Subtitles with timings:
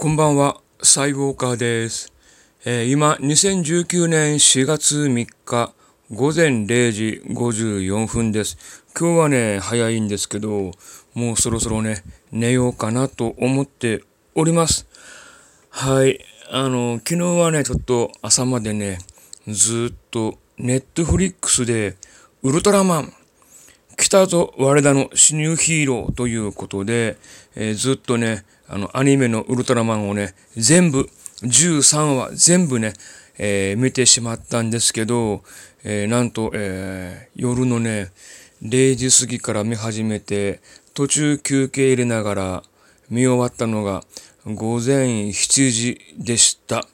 [0.00, 2.10] こんばんは、サイウォーカーです。
[2.64, 5.74] えー、今、2019年4月3日、
[6.10, 8.56] 午前0時54分です。
[8.98, 10.70] 今日はね、早いんですけど、
[11.12, 12.02] もうそろそろね、
[12.32, 14.02] 寝ようかなと思って
[14.34, 14.88] おります。
[15.68, 16.24] はい。
[16.50, 19.00] あの、昨日はね、ちょっと朝までね、
[19.48, 21.98] ずっとネットフリックスで、
[22.42, 23.12] ウルトラマン、
[23.98, 27.18] 来たぞ我らの死 new ヒーローということで、
[27.54, 31.10] えー、ずっとね、あの、アニメのウルトラマンをね、全部、
[31.42, 32.92] 13話全部ね、
[33.36, 35.42] えー、見てしまったんですけど、
[35.82, 38.12] えー、なんと、えー、夜のね、
[38.62, 40.60] 0時過ぎから見始めて、
[40.94, 42.62] 途中休憩入れながら
[43.08, 44.04] 見終わったのが
[44.44, 46.86] 午前7時でした。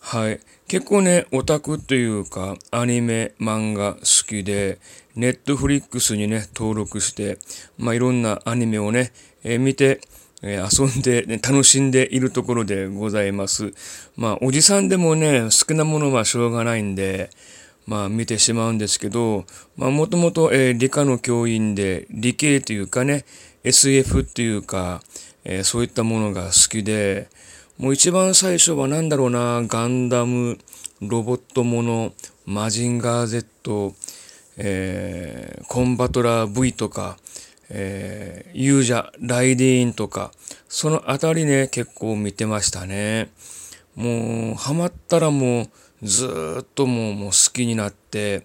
[0.00, 0.40] はい。
[0.68, 4.78] 結構ね、オタクというか、アニメ、漫画好きで、
[5.14, 7.38] ネットフリックスにね、登録して、
[7.78, 9.12] まあ、いろんなアニメをね、
[9.44, 10.00] えー、見て、
[10.46, 13.72] え、遊んで、ね、楽しんでいるところでございます。
[14.16, 17.30] まあ、おじさんでもね、好きなものはしょうがないんで、
[17.86, 19.44] まあ、見てしまうんですけど、
[19.76, 23.24] まあ、もともと、えー、理科の教員で、理系というかね、
[23.62, 25.02] SF っていうか、
[25.44, 27.28] えー、そういったものが好きで、
[27.78, 30.58] もう一番最初は何だろうな、ガンダム、
[31.00, 32.12] ロボットもの、
[32.44, 33.94] マジンガー Z、
[34.56, 37.18] えー、コンバトラー V とか、
[37.68, 40.32] えー、勇者、ライディーンとか、
[40.68, 43.30] そのあたりね、結構見てましたね。
[43.94, 45.68] もう、ハマったらもう、
[46.02, 48.44] ずっともうもう好きになって、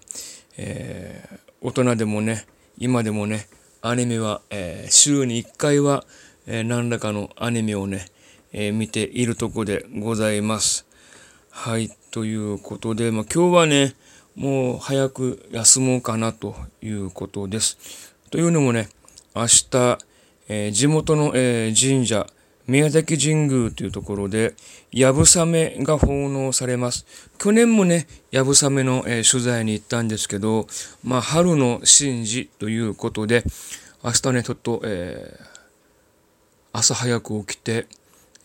[0.56, 2.46] えー、大人でもね、
[2.78, 3.46] 今でもね、
[3.82, 6.04] アニメは、えー、週に1回は、
[6.46, 8.06] えー、何らかのアニメをね、
[8.52, 10.86] えー、見ているとこでございます。
[11.50, 13.94] はい、ということで、まあ、今日はね、
[14.34, 18.14] もう早く休もうかなということです。
[18.30, 18.88] というのもね、
[19.34, 19.98] 明日、
[20.48, 22.26] えー、地元の、えー、神社、
[22.66, 24.54] 宮崎神宮というところで、
[24.90, 27.06] やぶさめが奉納されます。
[27.38, 30.66] 去年もね、やぶさめの、えー、取材に行ったんですけど、
[31.02, 33.42] まあ、春の神事ということで、
[34.04, 35.44] 明日ね、ちょっと、えー、
[36.74, 37.86] 朝早く起きて、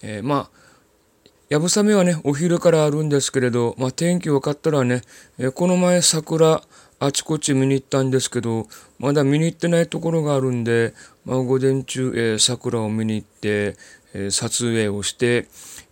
[0.02, 5.02] えー、まあ、やぶさめはね、お昼からあるんですけれど、まあ、天気分かったらね、
[5.38, 6.62] え、この前桜、
[7.00, 13.76] あちこち見に行ったんですけど、まだ見に行ってないところがあるんで、まあ、午前中、えー、桜を見に行って、
[14.16, 15.48] えー、撮影をして、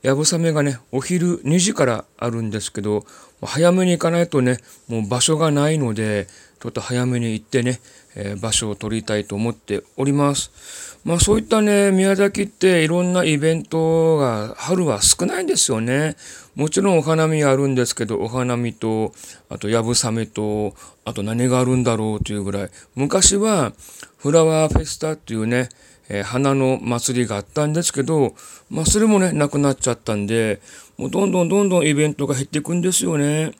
[0.05, 3.07] やぶさめがね、お昼2時からあるんですけど、
[3.41, 6.27] 早めに行かないとね、もう場所がないので、
[6.61, 7.79] ちょっと早めに行ってね、
[8.15, 10.99] えー、場所を取りたいと思っております。
[11.05, 16.15] まあそういったね、宮崎っていろんなイベントが春は少ないんですよね。
[16.53, 19.11] もちろんお花見あるんですけど、お花見と、
[19.49, 22.69] あとやぶさめと、あと何があるんだろうというぐらい。
[22.93, 23.73] 昔は
[24.17, 25.69] フラワーフェスタっていうね、
[26.09, 28.35] えー、花の祭りがあったんですけど、
[28.69, 30.61] まあそれもね、なくなっちゃったんで、
[30.97, 33.53] もうどんどんどんどんイベントが減っていくんですよね。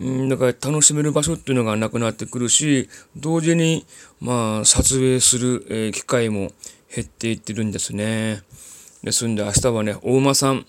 [0.00, 3.84] うん、だから楽しめる場所っていうのがなくなってくるし、同時に、
[4.20, 6.52] まあ、撮影する、えー、機会も
[6.94, 8.42] 減っていってるんですね。
[9.02, 10.66] ですんで明日はね、大間さん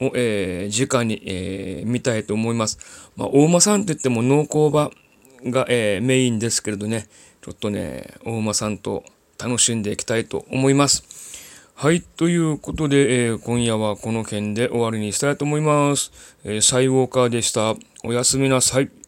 [0.00, 2.78] を、えー、直に、えー、見たいと思います。
[3.16, 4.90] まあ、大間さんって言っても農耕場
[5.44, 7.08] が、えー、メインですけれどね、
[7.42, 9.04] ちょっとね、大間さんと
[9.42, 11.02] 楽しんでいきたいと思います。
[11.74, 12.00] はい。
[12.00, 16.12] ということで、えー、今夜はこの件で終わりにしたいと思います。
[16.44, 17.74] えー、サイウォーカーでした。
[18.04, 19.01] おやすみなさい。